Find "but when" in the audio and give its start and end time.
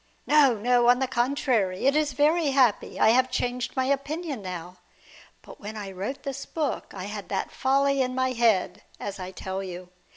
5.43-5.77